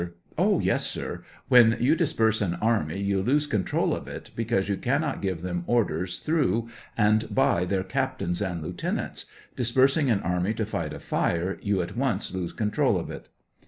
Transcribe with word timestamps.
Oh, 0.35 0.59
yes, 0.59 0.87
sir; 0.87 1.23
when 1.47 1.77
you 1.79 1.95
disperse 1.95 2.41
an 2.41 2.55
army 2.55 2.99
you 2.99 3.21
lose 3.21 3.45
the 3.45 3.51
control 3.51 3.95
of 3.95 4.07
it, 4.07 4.31
because 4.35 4.67
you 4.67 4.75
cannot 4.75 5.21
give 5.21 5.43
them 5.43 5.63
orders 5.67 6.21
through 6.21 6.69
and 6.97 7.35
by 7.35 7.65
their 7.65 7.83
captains 7.83 8.41
and 8.41 8.63
lieutenants; 8.63 9.27
dispers 9.55 9.95
ing 9.97 10.09
an 10.09 10.21
army 10.23 10.55
to 10.55 10.65
fight 10.65 10.93
a 10.93 10.99
fire, 10.99 11.59
you 11.61 11.83
at 11.83 11.95
once 11.95 12.33
lose 12.33 12.51
control 12.51 12.97
of 12.97 13.11
it. 13.11 13.29